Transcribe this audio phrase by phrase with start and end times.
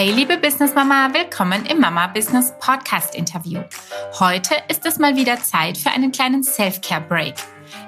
[0.00, 3.60] Hey liebe Business Mama, willkommen im Mama Business Podcast Interview.
[4.18, 7.34] Heute ist es mal wieder Zeit für einen kleinen Self-Care Break.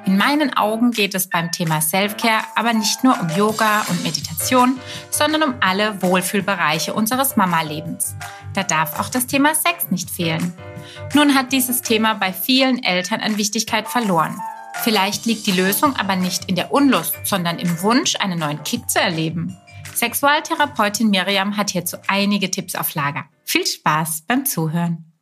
[0.04, 4.78] In meinen Augen geht es beim Thema Self-Care aber nicht nur um Yoga und Meditation,
[5.08, 8.14] sondern um alle Wohlfühlbereiche unseres Mama-Lebens.
[8.52, 10.52] Da darf auch das Thema Sex nicht fehlen.
[11.14, 14.38] Nun hat dieses Thema bei vielen Eltern an Wichtigkeit verloren.
[14.82, 18.90] Vielleicht liegt die Lösung aber nicht in der Unlust, sondern im Wunsch, einen neuen Kick
[18.90, 19.56] zu erleben.
[19.94, 23.24] Sexualtherapeutin Miriam hat hierzu einige Tipps auf Lager.
[23.44, 25.12] Viel Spaß beim Zuhören.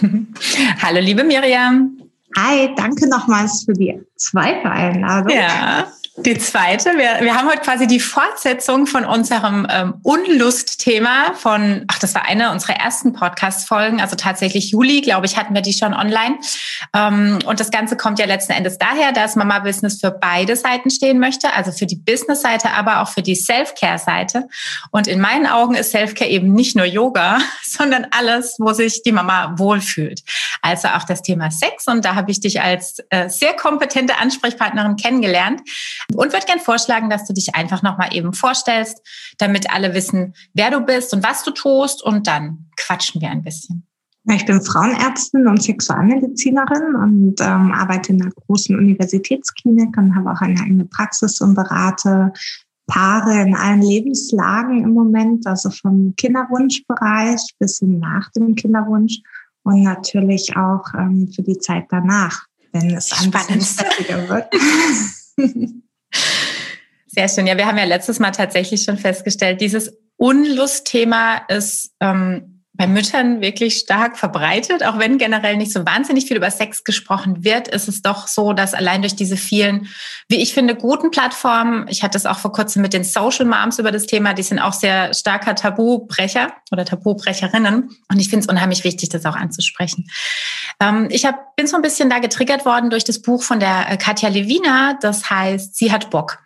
[0.82, 1.98] Hallo, liebe Miriam.
[2.36, 5.34] Hi, danke nochmals für die zweite Einladung.
[5.34, 6.96] Ja, die zweite.
[6.96, 12.24] Wir, wir haben heute quasi die Fortsetzung von unserem ähm, Unlust-Thema von, ach, das war
[12.24, 16.38] eine unserer ersten Podcast-Folgen, also tatsächlich Juli, glaube ich, hatten wir die schon online.
[16.94, 20.90] Ähm, und das Ganze kommt ja letzten Endes daher, dass Mama Business für beide Seiten
[20.90, 24.48] stehen möchte, also für die Business-Seite, aber auch für die Self-Care-Seite.
[24.90, 29.12] Und in meinen Augen ist Self-Care eben nicht nur Yoga, sondern alles, wo sich die
[29.12, 30.22] Mama wohlfühlt.
[30.62, 31.86] Also auch das Thema Sex.
[31.86, 35.60] Und da habe ich dich als äh, sehr kompetente Ansprechpartnerin kennengelernt
[36.14, 39.00] und würde gern vorschlagen, dass du dich einfach nochmal eben vorstellst,
[39.38, 43.42] damit alle wissen, wer du bist und was du tust und dann quatschen wir ein
[43.42, 43.86] bisschen.
[44.28, 50.40] Ich bin Frauenärztin und Sexualmedizinerin und ähm, arbeite in einer großen Universitätsklinik und habe auch
[50.40, 52.32] eine eigene Praxis und berate
[52.88, 59.20] Paare in allen Lebenslagen im Moment, also vom Kinderwunschbereich bis hin nach dem Kinderwunsch
[59.62, 64.54] und natürlich auch ähm, für die Zeit danach, wenn es stressiger wird.
[67.16, 67.46] Sehr schön.
[67.46, 73.40] Ja, wir haben ja letztes Mal tatsächlich schon festgestellt, dieses Unlustthema ist ähm, bei Müttern
[73.40, 74.84] wirklich stark verbreitet.
[74.84, 78.52] Auch wenn generell nicht so wahnsinnig viel über Sex gesprochen wird, ist es doch so,
[78.52, 79.88] dass allein durch diese vielen,
[80.28, 83.78] wie ich finde, guten Plattformen, ich hatte es auch vor kurzem mit den Social Moms
[83.78, 87.96] über das Thema, die sind auch sehr starker Tabubrecher oder Tabubrecherinnen.
[88.10, 90.06] Und ich finde es unheimlich wichtig, das auch anzusprechen.
[90.80, 93.90] Ähm, ich hab, bin so ein bisschen da getriggert worden durch das Buch von der
[93.90, 96.40] äh, Katja Levina, das heißt, sie hat Bock.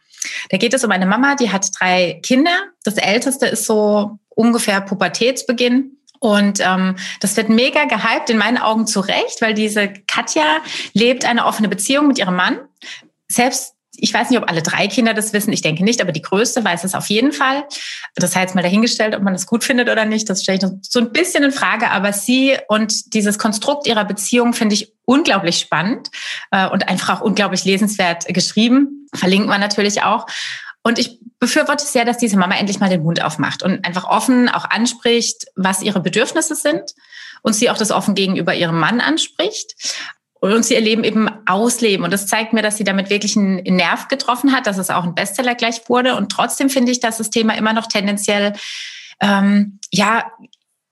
[0.50, 2.56] Da geht es um eine Mama, die hat drei Kinder.
[2.84, 5.96] Das älteste ist so ungefähr Pubertätsbeginn.
[6.20, 10.58] Und ähm, das wird mega gehypt, in meinen Augen zu Recht, weil diese Katja
[10.92, 12.58] lebt eine offene Beziehung mit ihrem Mann.
[13.26, 16.22] Selbst, ich weiß nicht, ob alle drei Kinder das wissen, ich denke nicht, aber die
[16.22, 17.64] größte weiß es auf jeden Fall.
[18.14, 21.00] Das heißt mal dahingestellt, ob man das gut findet oder nicht, das stelle ich so
[21.00, 21.90] ein bisschen in Frage.
[21.90, 26.10] Aber sie und dieses Konstrukt ihrer Beziehung finde ich unglaublich spannend
[26.50, 29.08] äh, und einfach auch unglaublich lesenswert geschrieben.
[29.14, 30.26] Verlinkt man natürlich auch.
[30.82, 34.48] Und ich befürworte sehr, dass diese Mama endlich mal den Mund aufmacht und einfach offen
[34.48, 36.94] auch anspricht, was ihre Bedürfnisse sind
[37.42, 39.74] und sie auch das offen gegenüber ihrem Mann anspricht
[40.40, 42.04] und sie ihr Leben eben ausleben.
[42.04, 45.04] Und das zeigt mir, dass sie damit wirklich einen Nerv getroffen hat, dass es auch
[45.04, 46.16] ein Bestseller gleich wurde.
[46.16, 48.54] Und trotzdem finde ich, dass das Thema immer noch tendenziell
[49.20, 50.24] ähm, ja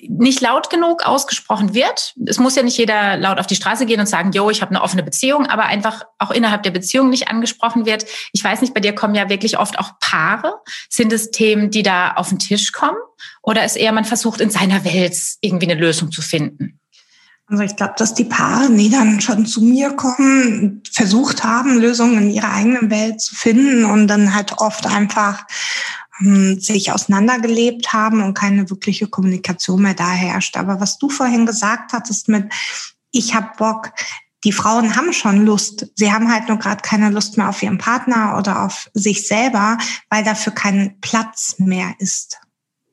[0.01, 2.15] nicht laut genug ausgesprochen wird.
[2.25, 4.71] Es muss ja nicht jeder laut auf die Straße gehen und sagen, yo, ich habe
[4.71, 8.05] eine offene Beziehung, aber einfach auch innerhalb der Beziehung nicht angesprochen wird.
[8.33, 10.55] Ich weiß nicht, bei dir kommen ja wirklich oft auch Paare.
[10.89, 12.99] Sind es Themen, die da auf den Tisch kommen?
[13.43, 16.78] Oder ist eher, man versucht in seiner Welt irgendwie eine Lösung zu finden?
[17.51, 22.25] Also ich glaube, dass die Paare, die dann schon zu mir kommen, versucht haben, Lösungen
[22.25, 25.47] in ihrer eigenen Welt zu finden und dann halt oft einfach
[26.21, 30.59] ähm, sich auseinandergelebt haben und keine wirkliche Kommunikation mehr da herrscht.
[30.59, 32.53] Aber was du vorhin gesagt hattest mit,
[33.13, 33.93] ich habe Bock,
[34.45, 35.87] die Frauen haben schon Lust.
[35.97, 39.79] Sie haben halt nur gerade keine Lust mehr auf ihren Partner oder auf sich selber,
[40.11, 42.39] weil dafür kein Platz mehr ist.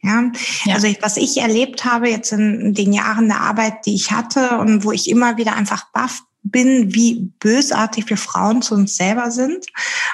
[0.05, 0.31] Ja,
[0.65, 0.75] ja.
[0.75, 4.83] also was ich erlebt habe jetzt in den Jahren der Arbeit, die ich hatte und
[4.83, 9.65] wo ich immer wieder einfach baff bin, wie bösartig wir Frauen zu uns selber sind,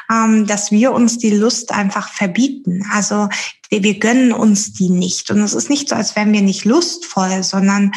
[0.09, 2.85] ähm, dass wir uns die Lust einfach verbieten.
[2.93, 3.27] Also
[3.69, 5.29] wir gönnen uns die nicht.
[5.29, 7.91] Und es ist nicht so, als wären wir nicht lustvoll, sondern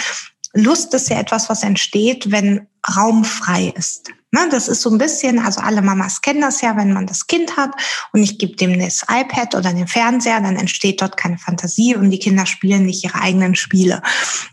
[0.55, 2.67] Lust ist ja etwas, was entsteht, wenn
[2.97, 4.11] Raum frei ist.
[4.31, 7.29] Ne, das ist so ein bisschen, also alle Mamas kennen das ja, wenn man das
[7.29, 7.71] Kind hat
[8.13, 12.11] und ich gebe dem das iPad oder den Fernseher, dann entsteht dort keine Fantasie und
[12.11, 14.03] die Kinder spielen nicht ihre eigenen Spiele.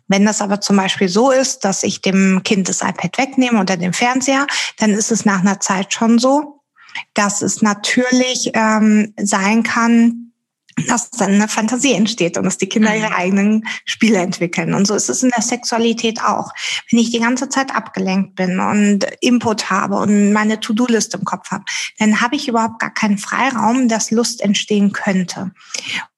[0.07, 3.75] Wenn das aber zum Beispiel so ist, dass ich dem Kind das iPad wegnehme oder
[3.75, 4.45] den Fernseher,
[4.77, 6.61] dann ist es nach einer Zeit schon so,
[7.15, 10.30] dass es natürlich ähm, sein kann,
[10.87, 13.15] dass dann eine Fantasie entsteht und dass die Kinder ihre mhm.
[13.15, 14.73] eigenen Spiele entwickeln.
[14.73, 16.51] Und so ist es in der Sexualität auch.
[16.89, 21.51] Wenn ich die ganze Zeit abgelenkt bin und Input habe und meine To-Do-List im Kopf
[21.51, 21.63] habe,
[21.99, 25.51] dann habe ich überhaupt gar keinen Freiraum, dass Lust entstehen könnte.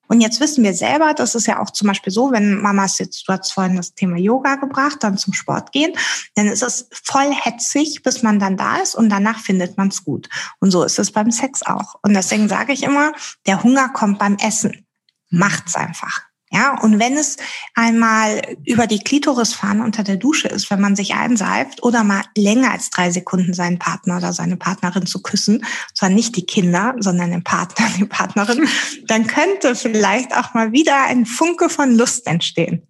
[0.08, 3.26] Und jetzt wissen wir selber, das ist ja auch zum Beispiel so, wenn Mamas jetzt,
[3.26, 5.92] du hast vorhin das Thema Yoga gebracht, dann zum Sport gehen,
[6.34, 10.04] dann ist es voll hetzig, bis man dann da ist und danach findet man es
[10.04, 10.28] gut.
[10.60, 11.94] Und so ist es beim Sex auch.
[12.02, 13.12] Und deswegen sage ich immer,
[13.46, 14.86] der Hunger kommt beim Essen.
[15.30, 16.22] Macht's einfach.
[16.54, 17.36] Ja, und wenn es
[17.74, 22.22] einmal über die Klitoris fahren unter der Dusche ist, wenn man sich einseift oder mal
[22.36, 26.94] länger als drei Sekunden seinen Partner oder seine Partnerin zu küssen, zwar nicht die Kinder,
[27.00, 28.68] sondern den Partner, die Partnerin,
[29.08, 32.86] dann könnte vielleicht auch mal wieder ein Funke von Lust entstehen.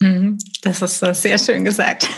[0.00, 2.10] Mhm, das ist sehr schön gesagt.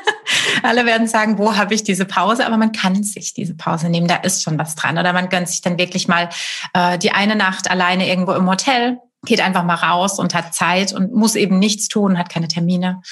[0.62, 2.44] Alle werden sagen, wo habe ich diese Pause?
[2.44, 4.98] Aber man kann sich diese Pause nehmen, da ist schon was dran.
[4.98, 6.28] Oder man gönnt sich dann wirklich mal
[6.74, 10.92] äh, die eine Nacht alleine irgendwo im Hotel geht einfach mal raus und hat Zeit
[10.92, 13.02] und muss eben nichts tun, hat keine Termine.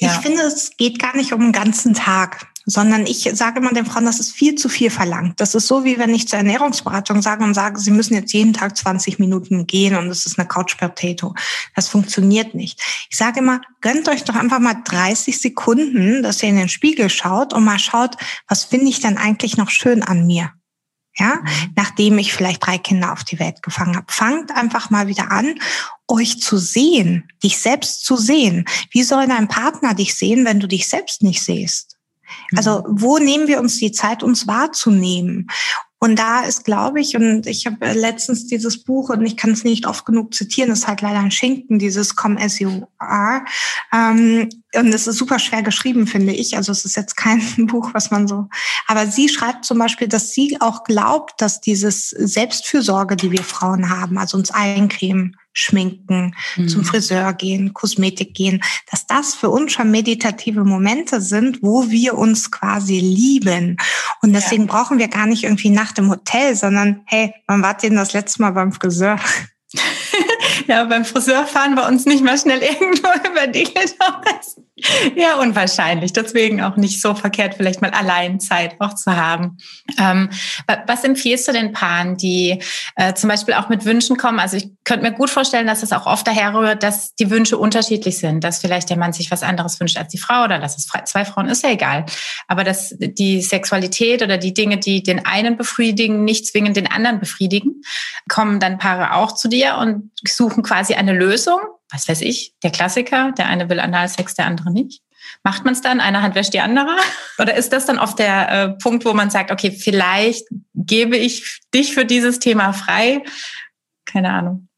[0.00, 0.12] Ja.
[0.12, 3.86] Ich finde, es geht gar nicht um den ganzen Tag, sondern ich sage immer den
[3.86, 5.40] Frauen, das ist viel zu viel verlangt.
[5.40, 8.52] Das ist so, wie wenn ich zur Ernährungsberatung sage und sage, sie müssen jetzt jeden
[8.52, 11.34] Tag 20 Minuten gehen und es ist eine Couch Potato.
[11.74, 12.80] Das funktioniert nicht.
[13.10, 17.08] Ich sage immer, gönnt euch doch einfach mal 30 Sekunden, dass ihr in den Spiegel
[17.08, 18.16] schaut und mal schaut,
[18.46, 20.52] was finde ich denn eigentlich noch schön an mir?
[21.18, 21.72] Ja, mhm.
[21.76, 24.06] nachdem ich vielleicht drei Kinder auf die Welt gefangen habe.
[24.08, 25.58] Fangt einfach mal wieder an,
[26.06, 28.64] euch zu sehen, dich selbst zu sehen.
[28.90, 31.96] Wie soll dein Partner dich sehen, wenn du dich selbst nicht siehst?
[32.56, 33.00] Also mhm.
[33.00, 35.48] wo nehmen wir uns die Zeit, uns wahrzunehmen?
[36.00, 39.50] Und da ist, glaube ich, und ich habe äh, letztens dieses Buch und ich kann
[39.50, 43.44] es nicht oft genug zitieren, ist halt leider ein Schinken, dieses Come As You Are.
[43.92, 46.56] Ähm, und es ist super schwer geschrieben, finde ich.
[46.56, 48.48] Also es ist jetzt kein Buch, was man so.
[48.86, 53.88] Aber sie schreibt zum Beispiel, dass sie auch glaubt, dass dieses Selbstfürsorge, die wir Frauen
[53.88, 56.68] haben, also uns eincremen, schminken, mhm.
[56.68, 62.16] zum Friseur gehen, Kosmetik gehen, dass das für uns schon meditative Momente sind, wo wir
[62.16, 63.78] uns quasi lieben.
[64.22, 64.72] Und deswegen ja.
[64.72, 68.12] brauchen wir gar nicht irgendwie Nacht im Hotel, sondern hey, wann wart ihr denn das
[68.12, 69.18] letzte Mal beim Friseur?
[70.66, 74.56] ja, beim Friseur fahren wir uns nicht mal schnell irgendwo über die Klitoris.
[75.16, 76.12] Ja, unwahrscheinlich.
[76.12, 79.58] Deswegen auch nicht so verkehrt, vielleicht mal allein Zeit auch zu haben.
[79.98, 80.30] Ähm,
[80.86, 82.62] was empfiehlst du den Paaren, die
[82.96, 84.38] äh, zum Beispiel auch mit Wünschen kommen?
[84.38, 87.58] Also ich könnte mir gut vorstellen, dass es auch oft daher rührt, dass die Wünsche
[87.58, 90.76] unterschiedlich sind, dass vielleicht der Mann sich was anderes wünscht als die Frau oder dass
[90.76, 92.06] es zwei Frauen ist ja egal.
[92.46, 97.20] Aber dass die Sexualität oder die Dinge, die den einen befriedigen, nicht zwingend den anderen
[97.20, 97.82] befriedigen,
[98.28, 101.58] kommen dann Paare auch zu dir und suchen quasi eine Lösung
[101.90, 105.02] was weiß ich, der Klassiker, der eine will Analsex, der andere nicht.
[105.42, 106.96] Macht man es dann, eine Hand wäscht die andere?
[107.38, 111.60] Oder ist das dann oft der äh, Punkt, wo man sagt, okay, vielleicht gebe ich
[111.74, 113.22] dich für dieses Thema frei?
[114.04, 114.68] Keine Ahnung.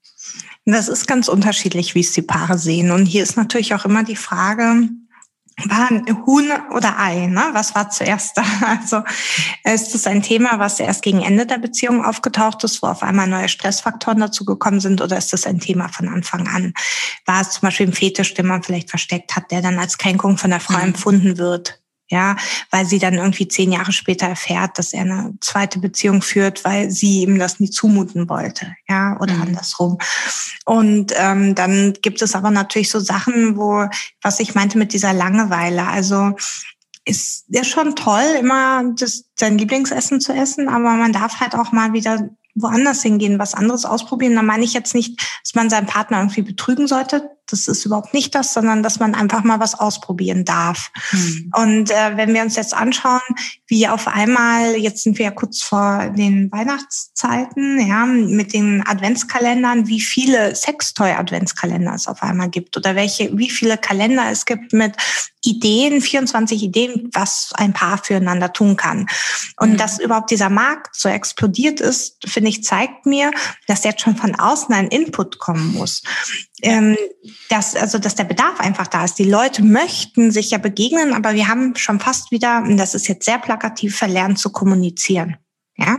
[0.65, 2.91] Das ist ganz unterschiedlich, wie es die Paare sehen.
[2.91, 4.89] Und hier ist natürlich auch immer die Frage,
[5.67, 7.51] war ein Huhn oder Ei, ne?
[7.53, 8.45] Was war zuerst da?
[8.61, 9.03] Also
[9.65, 13.27] ist das ein Thema, was erst gegen Ende der Beziehung aufgetaucht ist, wo auf einmal
[13.27, 16.73] neue Stressfaktoren dazu gekommen sind, oder ist das ein Thema von Anfang an?
[17.27, 20.39] War es zum Beispiel ein Fetisch, den man vielleicht versteckt hat, der dann als Kränkung
[20.39, 20.85] von der Frau mhm.
[20.85, 21.81] empfunden wird?
[22.11, 22.37] Ja,
[22.71, 26.91] weil sie dann irgendwie zehn Jahre später erfährt, dass er eine zweite Beziehung führt, weil
[26.91, 29.43] sie ihm das nie zumuten wollte, ja, oder mhm.
[29.43, 29.99] andersrum.
[30.65, 33.87] Und ähm, dann gibt es aber natürlich so Sachen, wo,
[34.23, 36.33] was ich meinte mit dieser Langeweile, also
[37.05, 41.73] ist ja schon toll, immer das, sein Lieblingsessen zu essen, aber man darf halt auch
[41.73, 44.35] mal wieder woanders hingehen, was anderes ausprobieren.
[44.35, 47.31] Da meine ich jetzt nicht, dass man seinen Partner irgendwie betrügen sollte.
[47.51, 50.91] Das ist überhaupt nicht das, sondern dass man einfach mal was ausprobieren darf.
[51.11, 51.53] Hm.
[51.57, 53.21] Und äh, wenn wir uns jetzt anschauen,
[53.67, 59.87] wie auf einmal, jetzt sind wir ja kurz vor den Weihnachtszeiten, ja, mit den Adventskalendern,
[59.87, 64.97] wie viele Sextoy-Adventskalender es auf einmal gibt oder welche, wie viele Kalender es gibt mit
[65.43, 69.07] Ideen, 24 Ideen, was ein Paar füreinander tun kann.
[69.59, 69.77] Und mhm.
[69.79, 73.31] dass überhaupt dieser Markt so explodiert ist, finde ich, zeigt mir,
[73.67, 76.03] dass jetzt schon von außen ein Input kommen muss.
[76.63, 76.97] Ähm,
[77.49, 79.19] dass, also, dass der Bedarf einfach da ist.
[79.19, 83.09] Die Leute möchten sich ja begegnen, aber wir haben schon fast wieder, und das ist
[83.09, 85.37] jetzt sehr plakativ, verlernt zu kommunizieren.
[85.81, 85.97] Ja.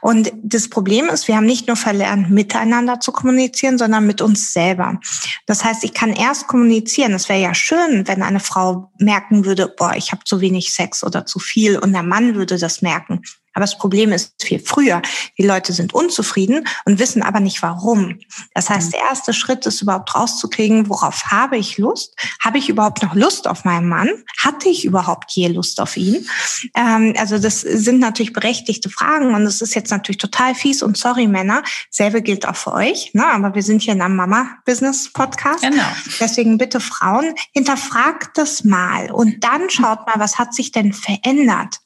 [0.00, 4.52] Und das Problem ist, wir haben nicht nur verlernt, miteinander zu kommunizieren, sondern mit uns
[4.52, 4.98] selber.
[5.46, 7.12] Das heißt, ich kann erst kommunizieren.
[7.12, 11.04] Es wäre ja schön, wenn eine Frau merken würde, boah, ich habe zu wenig Sex
[11.04, 13.22] oder zu viel und der Mann würde das merken.
[13.54, 15.02] Aber das Problem ist viel früher.
[15.38, 18.18] Die Leute sind unzufrieden und wissen aber nicht warum.
[18.54, 18.90] Das heißt, mhm.
[18.92, 22.14] der erste Schritt ist überhaupt rauszukriegen, worauf habe ich Lust?
[22.40, 24.08] Habe ich überhaupt noch Lust auf meinen Mann?
[24.38, 26.26] Hatte ich überhaupt je Lust auf ihn?
[26.74, 30.96] Ähm, also das sind natürlich berechtigte Fragen und es ist jetzt natürlich total fies und
[30.96, 31.62] sorry Männer.
[31.90, 33.12] Selbe gilt auch für euch.
[33.14, 33.26] Ne?
[33.26, 35.62] Aber wir sind hier in einem Mama-Business-Podcast.
[35.62, 35.82] Genau.
[36.20, 41.80] Deswegen bitte Frauen, hinterfragt das mal und dann schaut mal, was hat sich denn verändert?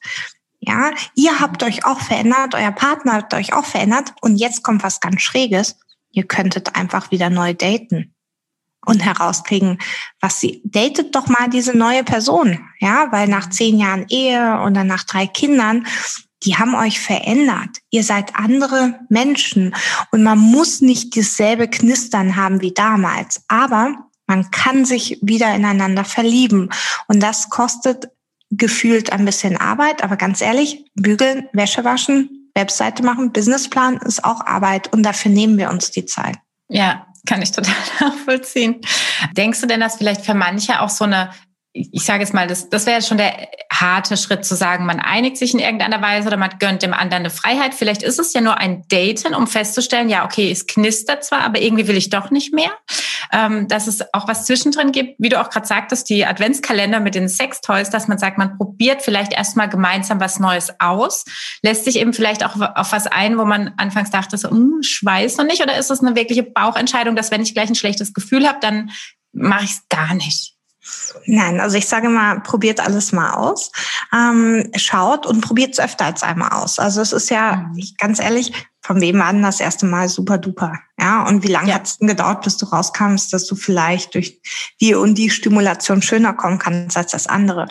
[0.67, 4.83] Ja, ihr habt euch auch verändert, euer Partner hat euch auch verändert und jetzt kommt
[4.83, 5.77] was ganz Schräges.
[6.11, 8.13] Ihr könntet einfach wieder neu daten
[8.85, 9.77] und herauskriegen,
[10.19, 12.59] was sie, datet doch mal diese neue Person.
[12.79, 15.87] Ja, weil nach zehn Jahren Ehe und dann nach drei Kindern
[16.43, 17.79] die haben euch verändert.
[17.89, 19.75] Ihr seid andere Menschen
[20.11, 23.95] und man muss nicht dasselbe Knistern haben wie damals, aber
[24.27, 26.69] man kann sich wieder ineinander verlieben
[27.07, 28.09] und das kostet
[28.49, 34.45] gefühlt ein bisschen Arbeit, aber ganz ehrlich, bügeln, Wäsche waschen, Webseite machen, Businessplan ist auch
[34.45, 36.37] Arbeit und dafür nehmen wir uns die Zeit.
[36.69, 38.81] Ja, kann ich total nachvollziehen.
[39.33, 41.29] Denkst du denn, dass vielleicht für manche auch so eine
[41.77, 45.37] ich sage jetzt mal, das, das wäre schon der harte Schritt zu sagen, man einigt
[45.37, 47.73] sich in irgendeiner Weise oder man gönnt dem anderen eine Freiheit.
[47.73, 51.61] Vielleicht ist es ja nur ein Daten, um festzustellen, ja, okay, es knistert zwar, aber
[51.61, 52.71] irgendwie will ich doch nicht mehr.
[53.31, 57.13] Ähm, dass es auch was zwischendrin gibt, wie du auch gerade sagtest, die Adventskalender mit
[57.13, 61.25] den Sextoys, dass man sagt, man probiert vielleicht erstmal gemeinsam was Neues aus,
[61.61, 65.01] lässt sich eben vielleicht auch auf was ein, wo man anfangs dachte, so, hm, ich
[65.03, 68.13] weiß noch nicht, oder ist es eine wirkliche Bauchentscheidung, dass wenn ich gleich ein schlechtes
[68.13, 68.91] Gefühl habe, dann
[69.33, 70.56] mache ich es gar nicht?
[71.25, 73.71] Nein, also ich sage mal, probiert alles mal aus.
[74.13, 76.79] Ähm, schaut und probiert es öfter als einmal aus.
[76.79, 77.77] Also es ist ja, mhm.
[77.77, 80.79] ich, ganz ehrlich, von wem war denn das erste Mal super duper?
[80.99, 81.75] Ja, und wie lange ja.
[81.75, 84.41] hat es denn gedauert, bis du rauskamst, dass du vielleicht durch
[84.81, 87.67] die und die Stimulation schöner kommen kannst als das andere?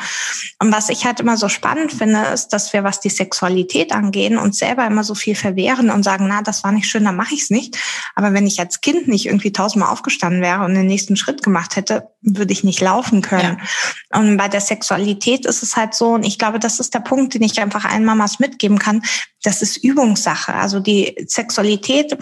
[0.60, 4.38] Und was ich halt immer so spannend finde, ist, dass wir, was die Sexualität angehen,
[4.38, 7.34] uns selber immer so viel verwehren und sagen, na, das war nicht schön, dann mache
[7.34, 7.76] ich es nicht.
[8.14, 11.75] Aber wenn ich als Kind nicht irgendwie tausendmal aufgestanden wäre und den nächsten Schritt gemacht
[11.75, 13.60] hätte, würde ich nicht laufen können.
[14.12, 14.20] Ja.
[14.20, 17.34] Und bei der Sexualität ist es halt so, und ich glaube, das ist der Punkt,
[17.34, 19.02] den ich einfach allen Mamas mitgeben kann.
[19.46, 20.52] Das ist Übungssache.
[20.54, 22.18] Also die Sexualität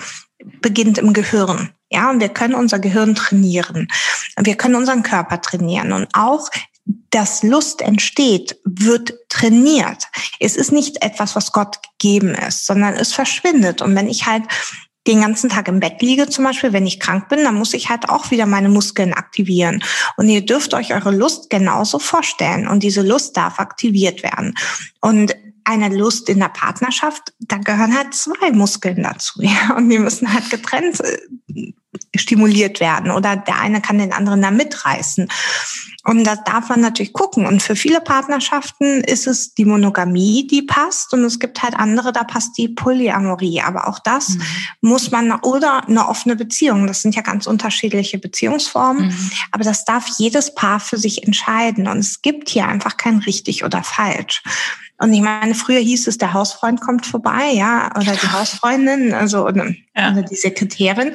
[0.60, 1.70] beginnt im Gehirn.
[1.90, 3.88] Ja, und wir können unser Gehirn trainieren.
[4.38, 6.50] Wir können unseren Körper trainieren und auch
[7.08, 10.08] dass Lust entsteht, wird trainiert.
[10.38, 13.80] Es ist nicht etwas, was Gott gegeben ist, sondern es verschwindet.
[13.80, 14.42] Und wenn ich halt
[15.06, 17.88] den ganzen Tag im Bett liege zum Beispiel, wenn ich krank bin, dann muss ich
[17.88, 19.82] halt auch wieder meine Muskeln aktivieren.
[20.18, 22.68] Und ihr dürft euch eure Lust genauso vorstellen.
[22.68, 24.54] Und diese Lust darf aktiviert werden.
[25.00, 25.34] Und
[25.64, 30.33] eine Lust in der Partnerschaft, da gehören halt zwei Muskeln dazu, ja, und die müssen
[30.33, 31.73] halt getrennt äh,
[32.16, 35.28] stimuliert werden oder der eine kann den anderen da mitreißen.
[36.06, 37.47] Und das darf man natürlich gucken.
[37.47, 41.14] Und für viele Partnerschaften ist es die Monogamie, die passt.
[41.14, 43.62] Und es gibt halt andere, da passt die Polyamorie.
[43.62, 44.42] Aber auch das mhm.
[44.83, 46.87] muss man, oder eine offene Beziehung.
[46.87, 49.06] Das sind ja ganz unterschiedliche Beziehungsformen.
[49.06, 49.30] Mhm.
[49.50, 51.88] Aber das darf jedes Paar für sich entscheiden.
[51.88, 54.42] Und es gibt hier einfach kein richtig oder falsch.
[55.04, 59.44] Und ich meine, früher hieß es, der Hausfreund kommt vorbei, ja, oder die Hausfreundin, also
[59.44, 60.12] oder, ja.
[60.12, 61.12] oder die Sekretärin.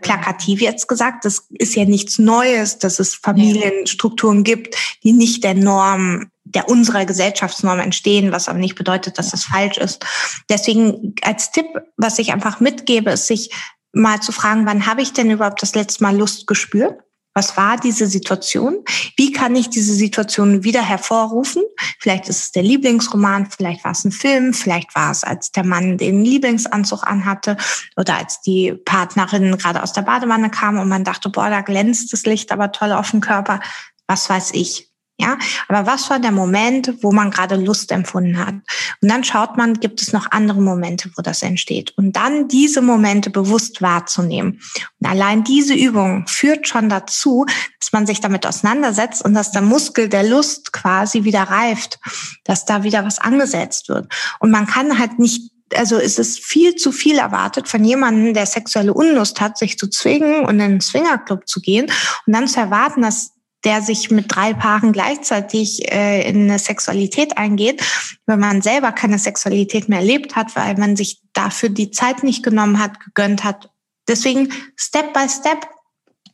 [0.00, 4.74] Plakativ jetzt gesagt, das ist ja nichts Neues, dass es Familienstrukturen gibt,
[5.04, 9.76] die nicht der Norm der unserer Gesellschaftsnorm entstehen, was aber nicht bedeutet, dass es falsch
[9.76, 10.04] ist.
[10.48, 11.66] Deswegen als Tipp,
[11.98, 13.50] was ich einfach mitgebe, ist sich
[13.92, 16.98] mal zu fragen, wann habe ich denn überhaupt das letzte Mal Lust gespürt?
[17.34, 18.84] Was war diese Situation?
[19.16, 21.62] Wie kann ich diese Situation wieder hervorrufen?
[22.00, 25.64] Vielleicht ist es der Lieblingsroman, vielleicht war es ein Film, vielleicht war es, als der
[25.64, 27.56] Mann den Lieblingsanzug anhatte
[27.96, 32.12] oder als die Partnerin gerade aus der Badewanne kam und man dachte, boah, da glänzt
[32.12, 33.60] das Licht aber toll auf dem Körper.
[34.08, 34.89] Was weiß ich.
[35.20, 35.36] Ja,
[35.68, 38.54] aber was war der Moment, wo man gerade Lust empfunden hat?
[39.02, 41.92] Und dann schaut man, gibt es noch andere Momente, wo das entsteht?
[41.98, 44.60] Und dann diese Momente bewusst wahrzunehmen.
[44.98, 47.44] Und allein diese Übung führt schon dazu,
[47.78, 51.98] dass man sich damit auseinandersetzt und dass der Muskel der Lust quasi wieder reift,
[52.44, 54.10] dass da wieder was angesetzt wird.
[54.38, 58.46] Und man kann halt nicht also es ist viel zu viel erwartet von jemandem, der
[58.46, 61.86] sexuelle Unlust hat, sich zu zwingen und in einen Swingerclub zu gehen
[62.26, 67.36] und dann zu erwarten, dass der sich mit drei Paaren gleichzeitig äh, in eine Sexualität
[67.36, 67.82] eingeht,
[68.26, 72.42] wenn man selber keine Sexualität mehr erlebt hat, weil man sich dafür die Zeit nicht
[72.42, 73.70] genommen hat, gegönnt hat.
[74.08, 75.66] Deswegen Step by Step.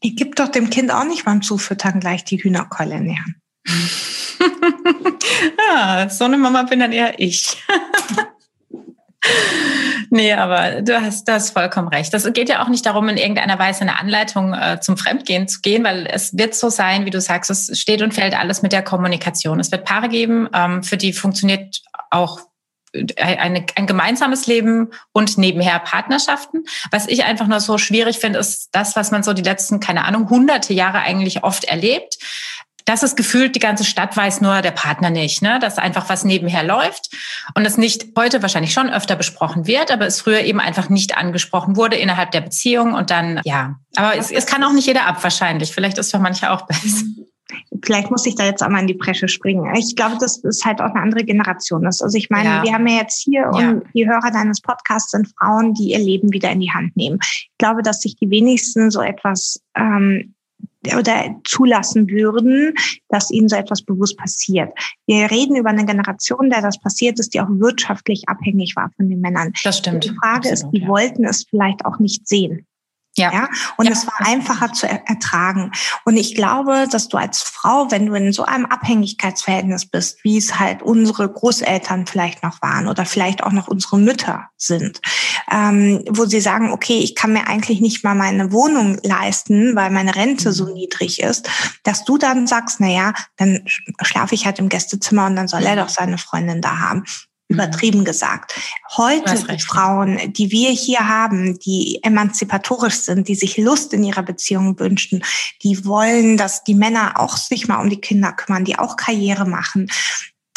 [0.03, 3.35] Ihr gibt doch dem Kind auch nicht beim Zufüttern gleich die Hühnerkeule die Hand.
[5.71, 7.63] ah, so eine Mama bin dann eher ich.
[10.11, 12.15] Nee, aber du hast, das vollkommen recht.
[12.15, 15.61] Das geht ja auch nicht darum, in irgendeiner Weise eine Anleitung äh, zum Fremdgehen zu
[15.61, 18.73] gehen, weil es wird so sein, wie du sagst, es steht und fällt alles mit
[18.73, 19.59] der Kommunikation.
[19.59, 22.41] Es wird Paare geben, ähm, für die funktioniert auch
[23.17, 26.65] eine, ein gemeinsames Leben und nebenher Partnerschaften.
[26.91, 30.05] Was ich einfach nur so schwierig finde, ist das, was man so die letzten, keine
[30.05, 32.17] Ahnung, hunderte Jahre eigentlich oft erlebt
[32.87, 35.59] das ist gefühlt, die ganze Stadt weiß nur der Partner nicht, ne?
[35.61, 37.11] dass einfach was nebenher läuft
[37.55, 41.19] und es nicht heute wahrscheinlich schon öfter besprochen wird, aber es früher eben einfach nicht
[41.19, 43.75] angesprochen wurde innerhalb der Beziehung und dann, ja.
[43.97, 45.73] Aber es, es kann auch nicht jeder ab wahrscheinlich.
[45.73, 47.05] Vielleicht ist für manche auch besser.
[47.85, 49.75] Vielleicht muss ich da jetzt einmal in die Bresche springen.
[49.77, 51.87] Ich glaube, das ist halt auch eine andere Generation.
[51.87, 52.63] Also ich meine, ja.
[52.63, 53.71] wir haben ja jetzt hier ja.
[53.71, 57.19] und die Hörer deines Podcasts sind Frauen, die ihr Leben wieder in die Hand nehmen.
[57.23, 60.35] Ich glaube, dass sich die wenigsten so etwas ähm,
[60.95, 62.75] oder zulassen würden,
[63.09, 64.73] dass ihnen so etwas bewusst passiert.
[65.07, 69.09] Wir reden über eine Generation, der das passiert ist, die auch wirtschaftlich abhängig war von
[69.09, 69.53] den Männern.
[69.65, 70.05] Das stimmt.
[70.05, 70.89] Die Frage Absolut, ist, die ja.
[70.89, 72.67] wollten es vielleicht auch nicht sehen.
[73.17, 73.33] Ja.
[73.33, 73.49] ja?
[73.77, 73.93] Und ja.
[73.93, 75.73] es war einfacher zu ertragen.
[76.05, 80.37] Und ich glaube, dass du als Frau, wenn du in so einem Abhängigkeitsverhältnis bist, wie
[80.37, 85.01] es halt unsere Großeltern vielleicht noch waren oder vielleicht auch noch unsere Mütter sind,
[85.51, 89.91] ähm, wo sie sagen, okay, ich kann mir eigentlich nicht mal meine Wohnung leisten, weil
[89.91, 90.75] meine Rente so mhm.
[90.75, 91.49] niedrig ist,
[91.83, 93.63] dass du dann sagst, na ja, dann
[94.03, 95.81] schlafe ich halt im Gästezimmer und dann soll er mhm.
[95.81, 97.05] doch seine Freundin da haben.
[97.49, 97.55] Mhm.
[97.55, 98.55] übertrieben gesagt.
[98.97, 104.23] Heute die Frauen, die wir hier haben, die emanzipatorisch sind, die sich Lust in ihrer
[104.23, 105.23] Beziehung wünschen,
[105.63, 109.47] die wollen, dass die Männer auch sich mal um die Kinder kümmern, die auch Karriere
[109.47, 109.89] machen,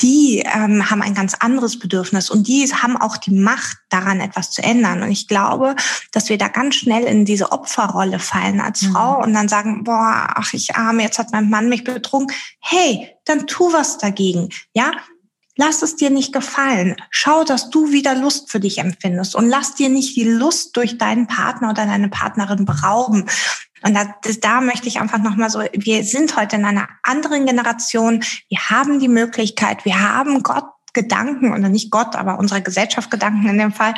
[0.02, 4.52] die ähm, haben ein ganz anderes Bedürfnis und die haben auch die Macht, daran etwas
[4.52, 5.02] zu ändern.
[5.02, 5.76] Und ich glaube,
[6.12, 8.92] dass wir da ganz schnell in diese Opferrolle fallen als mhm.
[8.92, 12.32] Frau und dann sagen, boah, ach, ich arme, jetzt hat mein Mann mich betrogen.
[12.60, 14.50] Hey, dann tu was dagegen.
[14.74, 14.92] Ja,
[15.62, 16.96] Lass es dir nicht gefallen.
[17.10, 20.98] Schau, dass du wieder Lust für dich empfindest und lass dir nicht die Lust durch
[20.98, 23.26] deinen Partner oder deine Partnerin berauben.
[23.84, 28.24] Und da, da möchte ich einfach nochmal so, wir sind heute in einer anderen Generation.
[28.48, 30.64] Wir haben die Möglichkeit, wir haben Gott
[30.94, 33.96] Gedanken oder nicht Gott, aber unsere Gesellschaft Gedanken in dem Fall.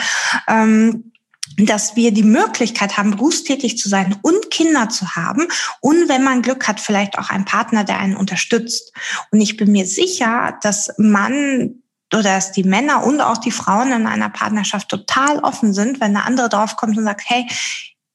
[0.47, 1.11] Ähm,
[1.57, 5.47] dass wir die Möglichkeit haben, berufstätig zu sein und Kinder zu haben
[5.81, 8.93] und wenn man Glück hat, vielleicht auch einen Partner, der einen unterstützt.
[9.31, 11.81] Und ich bin mir sicher, dass man
[12.13, 16.13] oder dass die Männer und auch die Frauen in einer Partnerschaft total offen sind, wenn
[16.13, 17.47] der andere draufkommt und sagt, hey,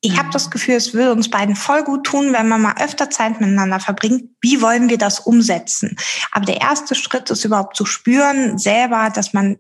[0.02, 3.10] ich habe das Gefühl, es würde uns beiden voll gut tun, wenn man mal öfter
[3.10, 4.30] Zeit miteinander verbringt.
[4.40, 5.96] Wie wollen wir das umsetzen?
[6.30, 9.56] Aber der erste Schritt ist überhaupt zu spüren, selber, dass man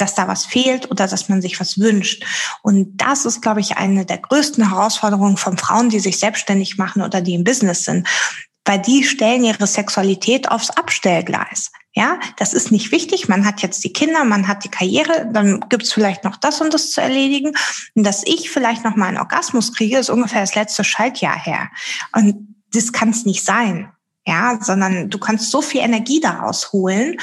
[0.00, 2.24] dass da was fehlt oder dass man sich was wünscht.
[2.62, 7.02] Und das ist, glaube ich, eine der größten Herausforderungen von Frauen, die sich selbstständig machen
[7.02, 8.08] oder die im Business sind.
[8.64, 11.72] Weil die stellen ihre Sexualität aufs Abstellgleis.
[11.92, 13.28] Ja, das ist nicht wichtig.
[13.28, 16.72] Man hat jetzt die Kinder, man hat die Karriere, dann gibt's vielleicht noch das und
[16.72, 17.52] das zu erledigen.
[17.94, 21.68] Und dass ich vielleicht noch mal einen Orgasmus kriege, ist ungefähr das letzte Schaltjahr her.
[22.12, 23.90] Und das kann es nicht sein.
[24.26, 27.16] Ja, sondern du kannst so viel Energie daraus holen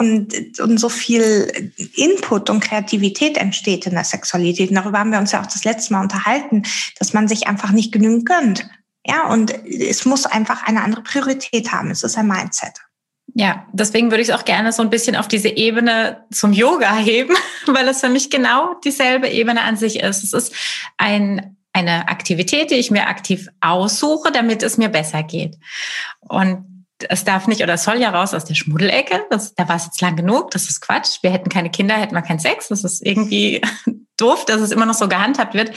[0.00, 4.70] und, und so viel Input und Kreativität entsteht in der Sexualität.
[4.70, 6.62] Und darüber haben wir uns ja auch das letzte Mal unterhalten,
[6.98, 8.66] dass man sich einfach nicht genügend gönnt.
[9.06, 11.90] Ja, und es muss einfach eine andere Priorität haben.
[11.90, 12.72] Es ist ein Mindset.
[13.34, 16.96] Ja, deswegen würde ich es auch gerne so ein bisschen auf diese Ebene zum Yoga
[16.96, 17.34] heben,
[17.66, 20.24] weil es für mich genau dieselbe Ebene an sich ist.
[20.24, 20.54] Es ist
[20.96, 25.58] ein, eine Aktivität, die ich mir aktiv aussuche, damit es mir besser geht.
[26.20, 29.24] Und es darf nicht oder soll ja raus aus der Schmuddelecke.
[29.30, 30.50] Das, da war es jetzt lang genug.
[30.50, 31.18] Das ist Quatsch.
[31.22, 32.68] Wir hätten keine Kinder, hätten wir keinen Sex.
[32.68, 33.60] Das ist irgendwie
[34.16, 35.72] doof, dass es immer noch so gehandhabt wird.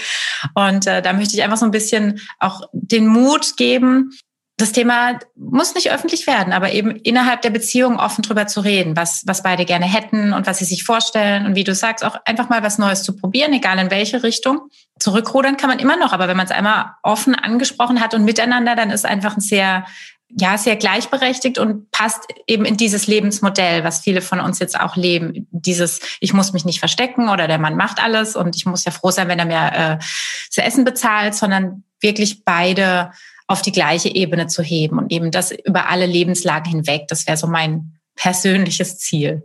[0.55, 4.11] Und äh, da möchte ich einfach so ein bisschen auch den Mut geben,
[4.57, 8.95] das Thema muss nicht öffentlich werden, aber eben innerhalb der Beziehung offen drüber zu reden,
[8.95, 11.47] was, was beide gerne hätten und was sie sich vorstellen.
[11.47, 14.69] Und wie du sagst, auch einfach mal was Neues zu probieren, egal in welche Richtung.
[14.99, 18.75] Zurückrudern kann man immer noch, aber wenn man es einmal offen angesprochen hat und miteinander,
[18.75, 19.85] dann ist einfach ein sehr
[20.35, 24.95] ja, sehr gleichberechtigt und passt eben in dieses Lebensmodell, was viele von uns jetzt auch
[24.95, 25.47] leben.
[25.51, 28.91] Dieses, ich muss mich nicht verstecken oder der Mann macht alles und ich muss ja
[28.91, 30.03] froh sein, wenn er mir äh,
[30.49, 33.11] zu essen bezahlt, sondern wirklich beide
[33.47, 37.03] auf die gleiche Ebene zu heben und eben das über alle Lebenslagen hinweg.
[37.09, 39.43] Das wäre so mein persönliches Ziel.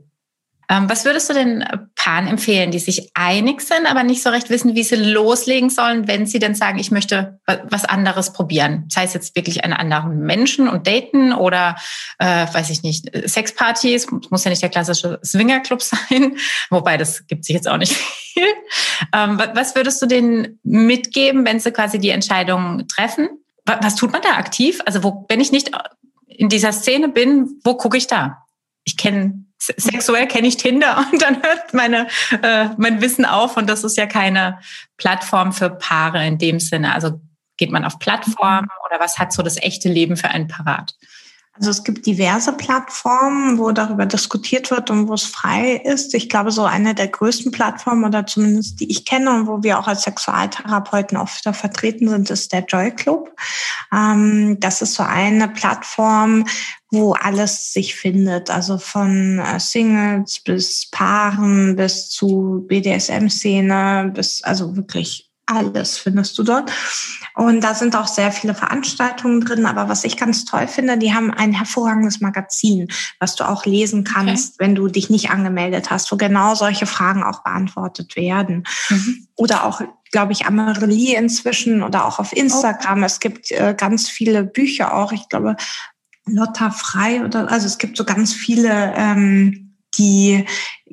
[0.70, 4.50] Ähm, was würdest du den Paaren empfehlen, die sich einig sind, aber nicht so recht
[4.50, 8.84] wissen, wie sie loslegen sollen, wenn sie denn sagen, ich möchte was anderes probieren?
[8.88, 11.76] Sei es jetzt wirklich einen anderen Menschen und daten oder,
[12.18, 16.36] äh, weiß ich nicht, Sexpartys, muss ja nicht der klassische Swingerclub sein,
[16.68, 18.46] wobei das gibt sich jetzt auch nicht viel.
[19.14, 23.28] Ähm, was würdest du denen mitgeben, wenn sie quasi die Entscheidung treffen?
[23.64, 24.80] Was tut man da aktiv?
[24.86, 25.70] Also wo, wenn ich nicht
[26.26, 28.44] in dieser Szene bin, wo gucke ich da?
[28.84, 29.44] Ich kenne
[29.76, 32.06] sexuell kenne ich Tinder und dann hört meine,
[32.42, 34.58] äh, mein Wissen auf und das ist ja keine
[34.96, 36.94] Plattform für Paare in dem Sinne.
[36.94, 37.20] Also
[37.56, 40.94] geht man auf Plattformen oder was hat so das echte Leben für einen parat?
[41.58, 46.14] Also es gibt diverse Plattformen, wo darüber diskutiert wird und wo es frei ist.
[46.14, 49.78] Ich glaube, so eine der größten Plattformen oder zumindest die ich kenne und wo wir
[49.78, 53.34] auch als Sexualtherapeuten oft vertreten sind, ist der Joy Club.
[53.92, 56.44] Ähm, das ist so eine Plattform,
[56.90, 64.76] wo alles sich findet, also von äh, Singles bis Paaren bis zu BDSM-Szene bis also
[64.76, 66.70] wirklich alles findest du dort.
[67.34, 69.66] Und da sind auch sehr viele Veranstaltungen drin.
[69.66, 74.04] Aber was ich ganz toll finde, die haben ein hervorragendes Magazin, was du auch lesen
[74.04, 74.64] kannst, okay.
[74.64, 78.64] wenn du dich nicht angemeldet hast, wo genau solche Fragen auch beantwortet werden.
[78.90, 79.26] Mhm.
[79.36, 79.80] Oder auch,
[80.10, 83.02] glaube ich, Amarelie inzwischen oder auch auf Instagram.
[83.02, 83.06] Oh.
[83.06, 85.12] Es gibt äh, ganz viele Bücher auch.
[85.12, 85.56] Ich glaube,
[86.26, 90.44] Lotta Frei oder, also es gibt so ganz viele, ähm, die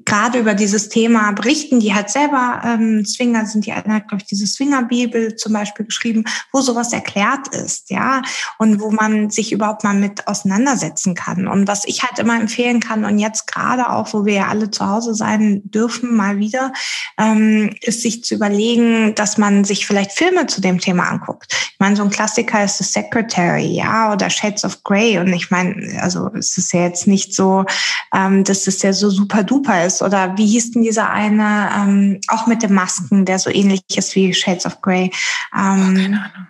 [0.03, 3.65] gerade über dieses Thema berichten, die halt selber ähm, Swinger sind.
[3.65, 8.21] Die hat, glaube ich, diese Swinger-Bibel zum Beispiel geschrieben, wo sowas erklärt ist, ja,
[8.57, 11.47] und wo man sich überhaupt mal mit auseinandersetzen kann.
[11.47, 14.71] Und was ich halt immer empfehlen kann, und jetzt gerade auch, wo wir ja alle
[14.71, 16.73] zu Hause sein dürfen, mal wieder,
[17.17, 21.47] ähm, ist sich zu überlegen, dass man sich vielleicht Filme zu dem Thema anguckt.
[21.51, 25.17] Ich meine, so ein Klassiker ist The Secretary, ja, oder Shades of Grey.
[25.19, 27.65] Und ich meine, also es ist ja jetzt nicht so,
[28.13, 30.01] ähm, dass es ja so super duper ist.
[30.01, 34.15] Oder wie hieß denn dieser eine, ähm, auch mit den Masken, der so ähnlich ist
[34.15, 35.11] wie Shades of Grey?
[35.55, 36.47] Ähm, oh, keine Ahnung.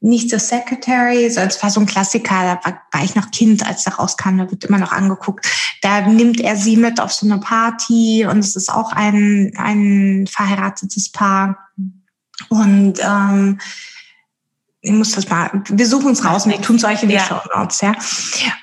[0.00, 3.66] Nicht The Secretary, sondern es war so ein Klassiker, da war, war ich noch Kind,
[3.66, 5.46] als der rauskam, da wird immer noch angeguckt.
[5.80, 10.26] Da nimmt er sie mit auf so eine Party und es ist auch ein, ein
[10.30, 11.56] verheiratetes Paar.
[12.50, 13.58] Und ähm,
[14.86, 17.24] ich muss das mal, wir suchen es raus und wir tun solche in die ja.
[17.24, 17.94] Show Notes, ja.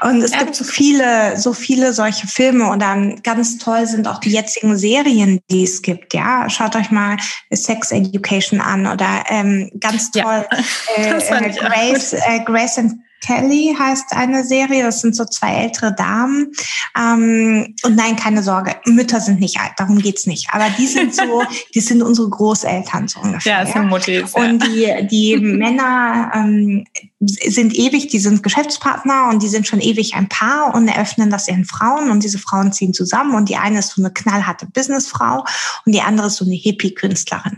[0.03, 4.07] Und es ja, gibt so viele, so viele solche Filme und dann ganz toll sind
[4.07, 6.49] auch die jetzigen Serien, die es gibt, ja.
[6.49, 7.17] Schaut euch mal
[7.51, 10.23] Sex Education an oder ähm, ganz toll
[10.97, 11.03] ja.
[11.03, 12.93] äh, äh, Grace, äh, Grace and
[13.25, 14.83] Kelly heißt eine Serie.
[14.83, 16.51] Das sind so zwei ältere Damen.
[16.97, 20.47] Ähm, und nein, keine Sorge, Mütter sind nicht alt, darum geht's nicht.
[20.51, 23.63] Aber die sind so, die sind unsere Großeltern so ungefähr.
[23.63, 24.33] Ja, sind Muttis.
[24.35, 24.43] Ja.
[24.43, 26.85] Und die, die Männer ähm,
[27.27, 31.47] sind ewig, die sind Geschäftspartner und die sind schon ewig ein Paar und eröffnen das
[31.47, 35.45] ihren Frauen und diese Frauen ziehen zusammen und die eine ist so eine knallharte Businessfrau
[35.85, 37.57] und die andere ist so eine Hippie-Künstlerin.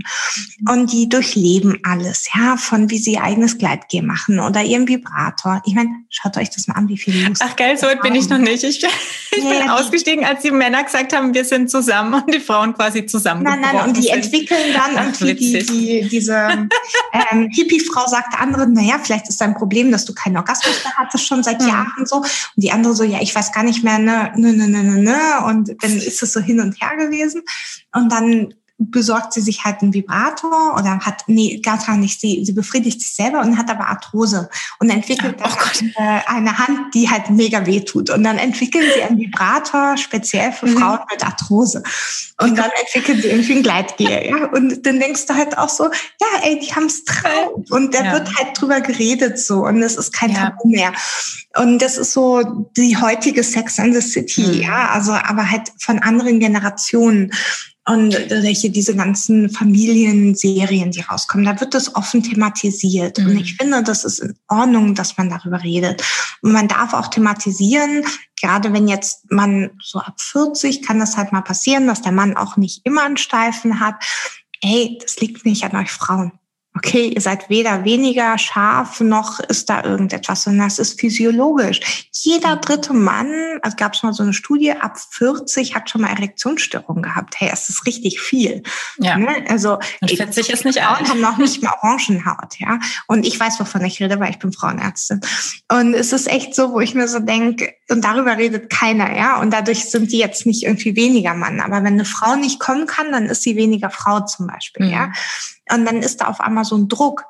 [0.69, 5.61] Und die durchleben alles, ja, von wie sie ihr eigenes Gleitgel machen oder ihren Vibrator
[5.65, 7.41] ich meine, schaut euch das mal an, wie viel Lust.
[7.43, 8.63] Ach geil, so weit bin ich noch nicht.
[8.63, 12.39] Ich, ich ja, bin ausgestiegen, als die Männer gesagt haben, wir sind zusammen und die
[12.39, 13.43] Frauen quasi zusammen.
[13.43, 14.15] Nein, nein, und die sind.
[14.15, 16.67] entwickeln dann Ach, irgendwie die, die, diese
[17.31, 20.93] ähm, Hippie-Frau sagt der andere, naja, vielleicht ist dein Problem, dass du keinen Orgasmus mehr
[20.97, 21.67] hattest schon seit hm.
[21.67, 22.17] Jahren so.
[22.17, 25.01] Und die andere so, ja, ich weiß gar nicht mehr, ne, ne, ne, ne, ne,
[25.01, 25.45] ne.
[25.45, 27.43] Und dann ist es so hin und her gewesen.
[27.93, 32.51] Und dann besorgt sie sich halt einen Vibrator oder hat, nee, gar nicht, sie, sie
[32.51, 35.47] befriedigt sich selber und hat aber Arthrose und entwickelt oh
[35.97, 38.09] eine, eine Hand, die halt mega weh tut.
[38.09, 40.77] Und dann entwickeln sie einen Vibrator speziell für mhm.
[40.77, 41.83] Frauen mit Arthrose.
[42.41, 44.45] Und dann entwickeln sie irgendwie ein Gleitgel, ja.
[44.47, 47.53] Und dann denkst du halt auch so, ja, ey, die haben es drauf.
[47.69, 48.13] Und da ja.
[48.13, 50.49] wird halt drüber geredet so und es ist kein ja.
[50.49, 50.91] Tabu mehr.
[51.55, 52.41] Und das ist so
[52.75, 54.61] die heutige Sex and the City, mhm.
[54.61, 57.31] ja, also aber halt von anderen Generationen
[57.87, 63.19] und welche diese ganzen Familienserien, die rauskommen, da wird das offen thematisiert.
[63.19, 63.27] Mhm.
[63.27, 66.03] Und ich finde, das ist in Ordnung, dass man darüber redet.
[66.41, 68.03] Und man darf auch thematisieren,
[68.41, 72.35] gerade wenn jetzt man so ab 40 kann das halt mal passieren, dass der Mann
[72.35, 73.95] auch nicht immer einen Steifen hat.
[74.63, 76.31] Hey, das liegt nicht an euch Frauen
[76.75, 82.07] okay, ihr seid weder weniger scharf noch ist da irgendetwas, sondern das ist physiologisch.
[82.11, 86.09] Jeder dritte Mann, also gab es mal so eine Studie, ab 40 hat schon mal
[86.09, 87.35] Erektionsstörungen gehabt.
[87.39, 88.63] Hey, es ist richtig viel.
[88.97, 89.17] Ja.
[89.17, 89.45] Ne?
[89.47, 91.09] Also und 40 ist nicht Frauen alt.
[91.09, 92.79] haben noch nicht mal Orangenhaut, ja.
[93.07, 95.21] Und ich weiß, wovon ich rede, weil ich bin Frauenärztin.
[95.71, 99.39] Und es ist echt so, wo ich mir so denke, und darüber redet keiner, ja.
[99.39, 101.61] Und dadurch sind die jetzt nicht irgendwie weniger Mann.
[101.61, 104.91] Aber wenn eine Frau nicht kommen kann, dann ist sie weniger Frau zum Beispiel, mhm.
[104.91, 105.11] ja.
[105.71, 107.25] Und dann ist da auf einmal so ein Druck.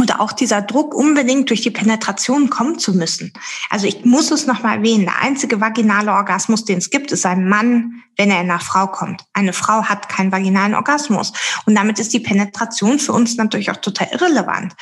[0.00, 3.32] Oder auch dieser Druck, unbedingt durch die Penetration kommen zu müssen.
[3.68, 5.04] Also ich muss es nochmal erwähnen.
[5.04, 9.22] Der einzige vaginale Orgasmus, den es gibt, ist ein Mann, wenn er einer Frau kommt.
[9.34, 11.32] Eine Frau hat keinen vaginalen Orgasmus.
[11.66, 14.74] Und damit ist die Penetration für uns natürlich auch total irrelevant.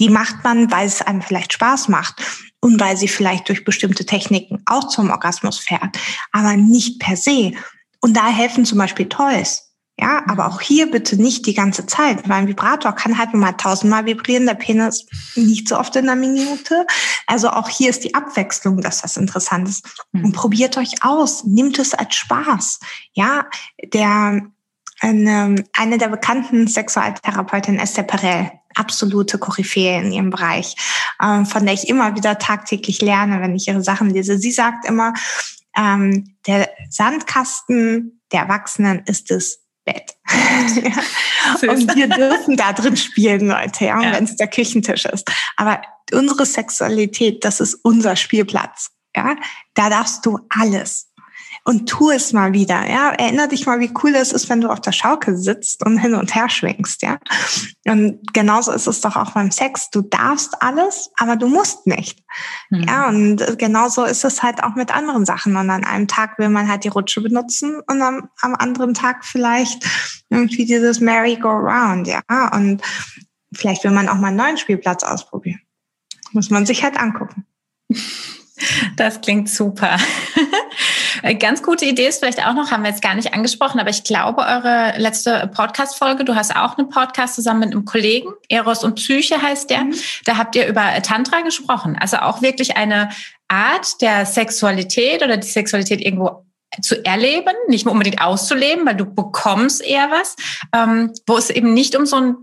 [0.00, 2.22] Die macht man, weil es einem vielleicht Spaß macht
[2.60, 5.98] und weil sie vielleicht durch bestimmte Techniken auch zum Orgasmus fährt,
[6.32, 7.52] aber nicht per se.
[8.00, 9.73] Und da helfen zum Beispiel Toys.
[10.04, 13.40] Ja, aber auch hier bitte nicht die ganze Zeit, weil ein Vibrator kann halt nur
[13.40, 16.86] mal tausendmal vibrieren, der Penis nicht so oft in einer Minute.
[17.26, 20.04] Also auch hier ist die Abwechslung, dass das interessant ist.
[20.12, 22.80] Und probiert euch aus, nimmt es als Spaß.
[23.14, 23.46] Ja,
[23.94, 24.42] der,
[25.00, 30.76] eine, eine der bekannten Sexualtherapeutinnen, Esther Perel, absolute Koryphäe in ihrem Bereich,
[31.18, 34.36] äh, von der ich immer wieder tagtäglich lerne, wenn ich ihre Sachen lese.
[34.36, 35.14] Sie sagt immer,
[35.74, 40.16] ähm, der Sandkasten der Erwachsenen ist es Bett.
[40.28, 41.68] ja.
[41.70, 44.12] Und wir dürfen da drin spielen, Leute, ja, ja.
[44.12, 45.30] wenn es der Küchentisch ist.
[45.56, 48.90] Aber unsere Sexualität, das ist unser Spielplatz.
[49.16, 49.36] Ja,
[49.74, 51.08] da darfst du alles.
[51.64, 52.88] Und tu es mal wieder.
[52.88, 55.98] Ja, erinnere dich mal, wie cool es ist, wenn du auf der Schaukel sitzt und
[55.98, 57.02] hin und her schwingst.
[57.02, 57.18] Ja,
[57.86, 59.88] und genauso ist es doch auch beim Sex.
[59.90, 62.22] Du darfst alles, aber du musst nicht.
[62.68, 62.82] Mhm.
[62.82, 65.56] Ja, und genauso ist es halt auch mit anderen Sachen.
[65.56, 69.24] Und an einem Tag will man halt die Rutsche benutzen und am, am anderen Tag
[69.24, 69.84] vielleicht
[70.28, 72.06] irgendwie dieses Merry-Go-Round.
[72.06, 72.82] Ja, und
[73.54, 75.60] vielleicht will man auch mal einen neuen Spielplatz ausprobieren.
[76.32, 77.46] Muss man sich halt angucken.
[78.96, 79.96] Das klingt super.
[81.38, 84.04] Ganz gute Idee ist vielleicht auch noch, haben wir jetzt gar nicht angesprochen, aber ich
[84.04, 88.96] glaube, eure letzte Podcast-Folge, du hast auch einen Podcast zusammen mit einem Kollegen, Eros und
[88.96, 89.84] Psyche heißt der.
[89.84, 89.94] Mhm.
[90.24, 91.96] Da habt ihr über Tantra gesprochen.
[91.98, 93.10] Also auch wirklich eine
[93.48, 96.44] Art der Sexualität oder die Sexualität irgendwo
[96.82, 100.36] zu erleben, nicht mehr unbedingt auszuleben, weil du bekommst eher was,
[100.74, 102.36] ähm, wo es eben nicht um so ein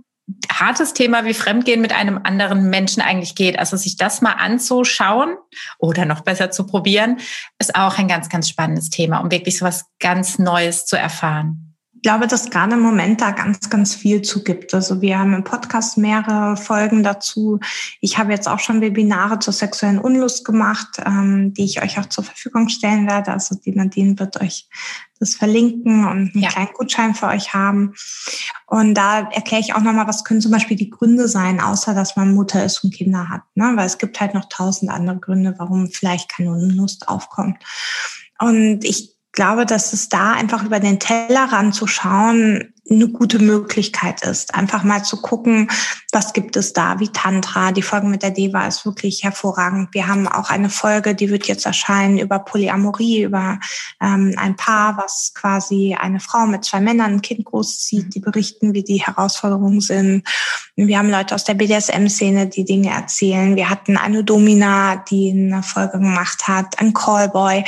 [0.51, 3.57] hartes Thema wie Fremdgehen mit einem anderen Menschen eigentlich geht.
[3.57, 5.35] Also sich das mal anzuschauen
[5.79, 7.17] oder noch besser zu probieren,
[7.59, 11.70] ist auch ein ganz, ganz spannendes Thema, um wirklich so was ganz Neues zu erfahren.
[12.01, 14.73] Ich glaube, dass gerade im Moment da ganz, ganz viel zu gibt.
[14.73, 17.59] Also wir haben im Podcast mehrere Folgen dazu.
[17.99, 22.07] Ich habe jetzt auch schon Webinare zur sexuellen Unlust gemacht, ähm, die ich euch auch
[22.07, 23.31] zur Verfügung stellen werde.
[23.31, 24.67] Also die Nadine wird euch
[25.19, 26.49] das verlinken und einen ja.
[26.49, 27.93] kleinen Gutschein für euch haben.
[28.65, 32.15] Und da erkläre ich auch nochmal, was können zum Beispiel die Gründe sein, außer dass
[32.15, 33.43] man Mutter ist und Kinder hat.
[33.53, 33.73] Ne?
[33.75, 37.57] Weil es gibt halt noch tausend andere Gründe, warum vielleicht keine Unlust aufkommt.
[38.39, 44.23] Und ich glaube, dass es da einfach über den Tellerrand zu schauen, eine gute Möglichkeit
[44.25, 44.55] ist.
[44.55, 45.69] Einfach mal zu gucken,
[46.11, 47.71] was gibt es da, wie Tantra.
[47.71, 49.89] Die Folge mit der Deva ist wirklich hervorragend.
[49.93, 53.59] Wir haben auch eine Folge, die wird jetzt erscheinen über Polyamorie, über
[54.01, 58.73] ähm, ein Paar, was quasi eine Frau mit zwei Männern ein Kind großzieht, die berichten,
[58.73, 60.27] wie die Herausforderungen sind.
[60.75, 63.55] Wir haben Leute aus der BDSM-Szene, die Dinge erzählen.
[63.55, 67.63] Wir hatten eine Domina, die eine Folge gemacht hat, ein Callboy.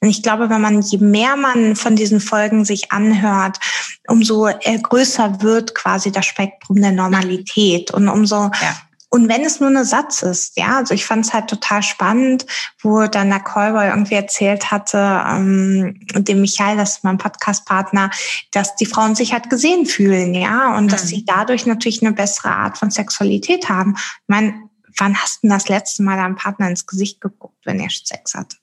[0.00, 3.58] Und ich glaube, wenn man, je mehr man von diesen Folgen sich anhört,
[4.08, 4.48] umso
[4.82, 8.76] größer wird quasi das Spektrum der Normalität und umso ja.
[9.10, 12.44] Und wenn es nur ein Satz ist, ja, also ich fand es halt total spannend,
[12.82, 18.10] wo dann der Callboy irgendwie erzählt hatte, ähm, dem Michael, das ist mein Podcast-Partner,
[18.52, 20.88] dass die Frauen sich halt gesehen fühlen, ja, und mhm.
[20.88, 23.94] dass sie dadurch natürlich eine bessere Art von Sexualität haben.
[23.96, 24.54] Ich meine,
[24.98, 28.58] wann hast du das letzte Mal deinem Partner ins Gesicht geguckt, wenn er Sex hatte?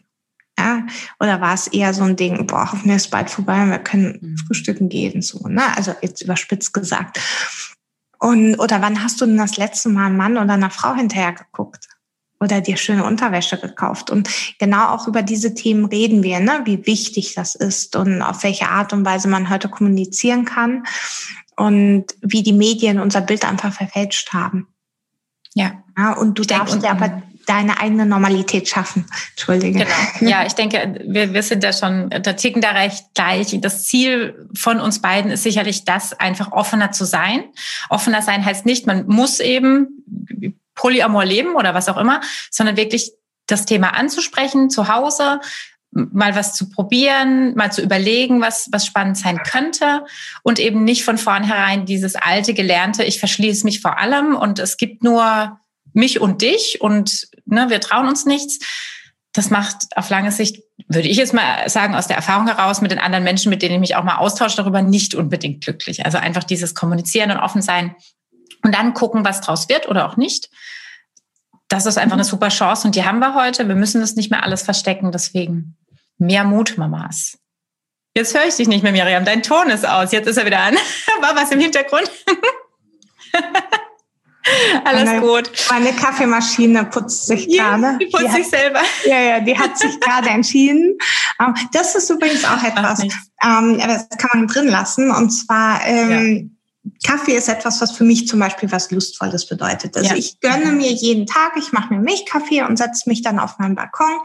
[0.57, 0.83] Ja,
[1.19, 4.19] oder war es eher so ein Ding, boah, hoffentlich ist bald vorbei und wir können
[4.21, 4.37] mhm.
[4.37, 5.75] frühstücken gehen, so, ne?
[5.75, 7.19] Also jetzt überspitzt gesagt.
[8.19, 11.33] Und, oder wann hast du denn das letzte Mal einen Mann oder einer Frau hinterher
[11.33, 11.87] geguckt?
[12.39, 14.09] Oder dir schöne Unterwäsche gekauft?
[14.09, 16.61] Und genau auch über diese Themen reden wir, ne?
[16.65, 20.83] wie wichtig das ist und auf welche Art und Weise man heute kommunizieren kann
[21.55, 24.67] und wie die Medien unser Bild einfach verfälscht haben.
[25.53, 25.83] Ja.
[25.97, 29.05] ja und du ich darfst dir aber deine eigene Normalität schaffen.
[29.31, 29.79] Entschuldige.
[29.79, 30.31] Genau.
[30.31, 33.55] Ja, ich denke, wir, wir sind da schon, da ticken da recht gleich.
[33.61, 37.43] Das Ziel von uns beiden ist sicherlich das, einfach offener zu sein.
[37.89, 40.03] Offener sein heißt nicht, man muss eben
[40.75, 43.11] Polyamor leben oder was auch immer, sondern wirklich
[43.47, 45.39] das Thema anzusprechen zu Hause,
[45.91, 50.03] mal was zu probieren, mal zu überlegen, was, was spannend sein könnte
[50.43, 54.77] und eben nicht von vornherein dieses alte Gelernte, ich verschließe mich vor allem und es
[54.77, 55.59] gibt nur
[55.93, 58.59] mich und dich und ne, wir trauen uns nichts.
[59.33, 62.91] Das macht auf lange Sicht, würde ich jetzt mal sagen, aus der Erfahrung heraus mit
[62.91, 66.05] den anderen Menschen, mit denen ich mich auch mal austausche, darüber nicht unbedingt glücklich.
[66.05, 67.95] Also einfach dieses Kommunizieren und offen sein
[68.63, 70.49] und dann gucken, was draus wird oder auch nicht.
[71.67, 73.67] Das ist einfach eine super Chance und die haben wir heute.
[73.67, 75.11] Wir müssen das nicht mehr alles verstecken.
[75.11, 75.75] Deswegen
[76.17, 77.37] mehr Mut, Mamas.
[78.15, 79.25] Jetzt höre ich dich nicht mehr, Miriam.
[79.25, 80.13] Dein Ton ist aus.
[80.13, 80.75] Jetzt ist er wieder an.
[81.21, 82.09] War was im Hintergrund?
[84.83, 85.51] Alles meine, gut.
[85.69, 87.97] Meine Kaffeemaschine putzt sich ja, gerade.
[87.97, 88.79] Die putzt die sich hat, selber.
[89.05, 90.97] Ja, ja, die hat sich gerade entschieden.
[91.39, 93.01] Ähm, das ist übrigens auch etwas,
[93.43, 95.11] ähm, das kann man drin lassen.
[95.11, 96.54] Und zwar ähm,
[97.03, 99.95] Kaffee ist etwas, was für mich zum Beispiel was Lustvolles bedeutet.
[99.95, 100.15] Also ja.
[100.15, 103.75] ich gönne mir jeden Tag, ich mache mir Milchkaffee und setze mich dann auf meinen
[103.75, 104.19] Balkon,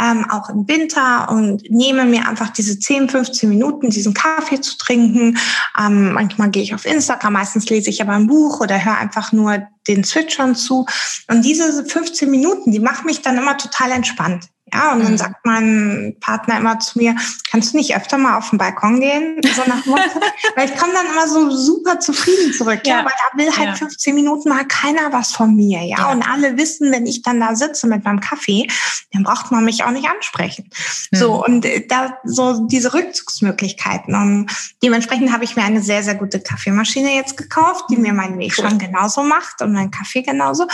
[0.00, 4.76] ähm, auch im Winter und nehme mir einfach diese 10, 15 Minuten, diesen Kaffee zu
[4.78, 5.38] trinken.
[5.78, 9.32] Ähm, manchmal gehe ich auf Instagram, meistens lese ich aber ein Buch oder höre einfach
[9.32, 10.86] nur den Zwitschern zu.
[11.28, 14.48] Und diese 15 Minuten, die machen mich dann immer total entspannt.
[14.72, 17.14] Ja, und dann sagt mein Partner immer zu mir,
[17.50, 19.40] kannst du nicht öfter mal auf den Balkon gehen?
[19.54, 19.86] So nach
[20.56, 23.68] Weil ich komme dann immer so super zufrieden zurück, ja, ja weil da will halt
[23.68, 23.74] ja.
[23.74, 25.98] 15 Minuten mal keiner was von mir, ja?
[25.98, 26.12] ja.
[26.12, 28.66] Und alle wissen, wenn ich dann da sitze mit meinem Kaffee,
[29.12, 30.70] dann braucht man mich auch nicht ansprechen.
[31.10, 31.16] Mhm.
[31.16, 34.14] So, und äh, da so diese Rückzugsmöglichkeiten.
[34.14, 34.50] Und
[34.82, 38.54] dementsprechend habe ich mir eine sehr, sehr gute Kaffeemaschine jetzt gekauft, die mir meinen Weg
[38.56, 38.68] cool.
[38.68, 40.66] schon genauso macht und meinen Kaffee genauso.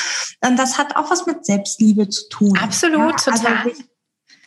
[0.45, 2.57] Und das hat auch was mit Selbstliebe zu tun.
[2.59, 3.33] Absolut, ja?
[3.33, 3.57] total.
[3.65, 3.88] Also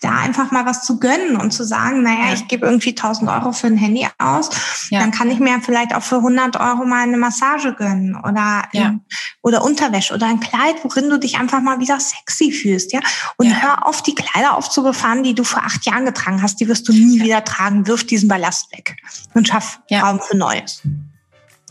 [0.02, 2.34] da einfach mal was zu gönnen und zu sagen, naja, ja.
[2.34, 4.50] ich gebe irgendwie 1000 Euro für ein Handy aus,
[4.90, 5.00] ja.
[5.00, 8.96] dann kann ich mir vielleicht auch für 100 Euro mal eine Massage gönnen oder, ja.
[9.44, 13.00] oder Unterwäsche oder ein Kleid, worin du dich einfach mal wieder sexy fühlst, ja.
[13.38, 13.56] Und ja.
[13.56, 16.94] hör auf, die Kleider aufzubefahren, die du vor acht Jahren getragen hast, die wirst du
[16.94, 17.86] nie wieder tragen.
[17.86, 18.98] Wirf diesen Ballast weg
[19.36, 20.82] und schaff Raum für Neues.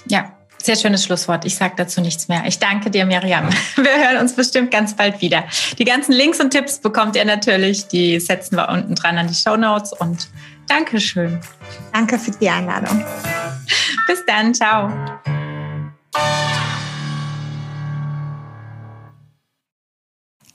[0.06, 0.32] Ja,
[0.64, 1.44] sehr schönes Schlusswort.
[1.44, 2.44] Ich sage dazu nichts mehr.
[2.46, 3.48] Ich danke dir, Miriam.
[3.76, 5.44] Wir hören uns bestimmt ganz bald wieder.
[5.78, 7.88] Die ganzen Links und Tipps bekommt ihr natürlich.
[7.88, 9.92] Die setzen wir unten dran an die Show Notes.
[9.92, 10.28] Und
[10.68, 11.40] Dankeschön.
[11.92, 13.04] Danke für die Einladung.
[14.06, 14.54] Bis dann.
[14.54, 14.90] Ciao.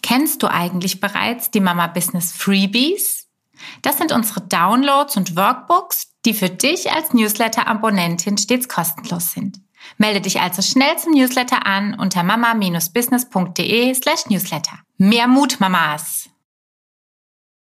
[0.01, 3.27] Kennst du eigentlich bereits die Mama Business Freebies?
[3.81, 9.64] Das sind unsere Downloads und Workbooks, die für dich als Newsletter-Abonnentin stets kostenlos sind.
[9.97, 14.79] Melde dich also schnell zum Newsletter an unter mama-business.de slash newsletter.
[14.97, 16.24] Mehr Mut, Mamas!